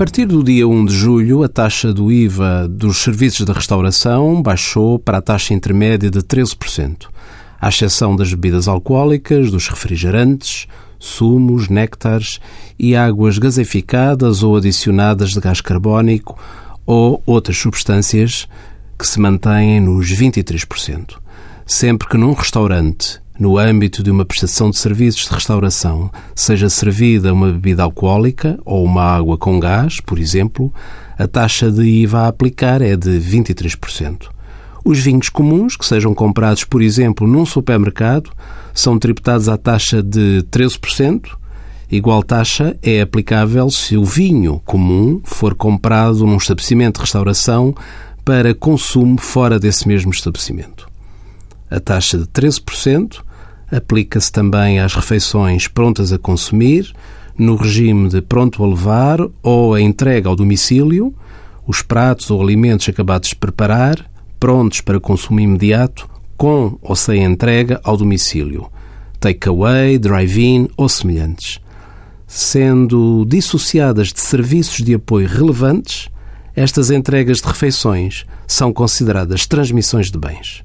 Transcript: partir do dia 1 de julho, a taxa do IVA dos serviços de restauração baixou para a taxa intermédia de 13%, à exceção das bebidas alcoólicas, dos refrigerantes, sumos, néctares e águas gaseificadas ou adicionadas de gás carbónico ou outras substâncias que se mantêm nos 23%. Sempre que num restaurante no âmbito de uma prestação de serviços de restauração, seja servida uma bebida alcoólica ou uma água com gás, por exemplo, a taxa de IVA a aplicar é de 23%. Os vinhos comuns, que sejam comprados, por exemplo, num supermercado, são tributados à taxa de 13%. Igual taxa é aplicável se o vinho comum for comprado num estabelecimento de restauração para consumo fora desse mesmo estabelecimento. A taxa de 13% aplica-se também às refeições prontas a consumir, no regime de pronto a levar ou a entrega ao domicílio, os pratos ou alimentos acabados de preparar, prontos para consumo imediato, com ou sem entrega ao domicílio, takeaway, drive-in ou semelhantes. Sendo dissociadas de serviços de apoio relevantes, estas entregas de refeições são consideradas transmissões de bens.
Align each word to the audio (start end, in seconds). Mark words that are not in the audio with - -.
partir 0.00 0.24
do 0.24 0.42
dia 0.42 0.66
1 0.66 0.86
de 0.86 0.94
julho, 0.94 1.42
a 1.42 1.48
taxa 1.48 1.92
do 1.92 2.10
IVA 2.10 2.66
dos 2.66 3.02
serviços 3.02 3.44
de 3.44 3.52
restauração 3.52 4.40
baixou 4.40 4.98
para 4.98 5.18
a 5.18 5.20
taxa 5.20 5.52
intermédia 5.52 6.10
de 6.10 6.20
13%, 6.20 7.08
à 7.60 7.68
exceção 7.68 8.16
das 8.16 8.30
bebidas 8.30 8.66
alcoólicas, 8.66 9.50
dos 9.50 9.68
refrigerantes, 9.68 10.66
sumos, 10.98 11.68
néctares 11.68 12.40
e 12.78 12.96
águas 12.96 13.36
gaseificadas 13.36 14.42
ou 14.42 14.56
adicionadas 14.56 15.32
de 15.32 15.40
gás 15.40 15.60
carbónico 15.60 16.38
ou 16.86 17.22
outras 17.26 17.58
substâncias 17.58 18.48
que 18.98 19.06
se 19.06 19.20
mantêm 19.20 19.80
nos 19.80 20.08
23%. 20.08 21.18
Sempre 21.66 22.08
que 22.08 22.16
num 22.16 22.32
restaurante 22.32 23.20
no 23.40 23.56
âmbito 23.56 24.02
de 24.02 24.10
uma 24.10 24.26
prestação 24.26 24.68
de 24.68 24.76
serviços 24.76 25.26
de 25.26 25.34
restauração, 25.34 26.10
seja 26.34 26.68
servida 26.68 27.32
uma 27.32 27.50
bebida 27.50 27.82
alcoólica 27.82 28.58
ou 28.66 28.84
uma 28.84 29.02
água 29.02 29.38
com 29.38 29.58
gás, 29.58 29.98
por 29.98 30.18
exemplo, 30.18 30.70
a 31.18 31.26
taxa 31.26 31.72
de 31.72 31.82
IVA 31.82 32.20
a 32.20 32.28
aplicar 32.28 32.82
é 32.82 32.94
de 32.94 33.18
23%. 33.18 34.28
Os 34.84 34.98
vinhos 34.98 35.30
comuns, 35.30 35.74
que 35.74 35.86
sejam 35.86 36.14
comprados, 36.14 36.64
por 36.64 36.82
exemplo, 36.82 37.26
num 37.26 37.46
supermercado, 37.46 38.30
são 38.74 38.98
tributados 38.98 39.48
à 39.48 39.56
taxa 39.56 40.02
de 40.02 40.44
13%. 40.50 41.30
Igual 41.90 42.22
taxa 42.22 42.76
é 42.82 43.00
aplicável 43.00 43.70
se 43.70 43.96
o 43.96 44.04
vinho 44.04 44.60
comum 44.66 45.20
for 45.24 45.54
comprado 45.54 46.26
num 46.26 46.36
estabelecimento 46.36 46.96
de 46.96 47.00
restauração 47.00 47.74
para 48.22 48.54
consumo 48.54 49.18
fora 49.18 49.58
desse 49.58 49.88
mesmo 49.88 50.10
estabelecimento. 50.10 50.88
A 51.70 51.80
taxa 51.80 52.18
de 52.18 52.24
13% 52.26 53.29
aplica-se 53.70 54.30
também 54.30 54.80
às 54.80 54.94
refeições 54.94 55.68
prontas 55.68 56.12
a 56.12 56.18
consumir, 56.18 56.92
no 57.38 57.56
regime 57.56 58.08
de 58.08 58.20
pronto 58.20 58.62
a 58.62 58.66
levar 58.66 59.18
ou 59.42 59.74
a 59.74 59.80
entrega 59.80 60.28
ao 60.28 60.36
domicílio, 60.36 61.14
os 61.66 61.82
pratos 61.82 62.30
ou 62.30 62.42
alimentos 62.42 62.88
acabados 62.88 63.30
de 63.30 63.36
preparar, 63.36 64.10
prontos 64.38 64.80
para 64.80 65.00
consumo 65.00 65.40
imediato, 65.40 66.08
com 66.36 66.78
ou 66.82 66.96
sem 66.96 67.22
entrega 67.22 67.80
ao 67.84 67.96
domicílio, 67.96 68.70
takeaway, 69.18 69.98
drive-in 69.98 70.68
ou 70.76 70.88
semelhantes. 70.88 71.60
Sendo 72.26 73.24
dissociadas 73.26 74.08
de 74.08 74.20
serviços 74.20 74.84
de 74.84 74.94
apoio 74.94 75.28
relevantes, 75.28 76.08
estas 76.54 76.90
entregas 76.90 77.38
de 77.38 77.46
refeições 77.46 78.24
são 78.46 78.72
consideradas 78.72 79.46
transmissões 79.46 80.10
de 80.10 80.18
bens. 80.18 80.64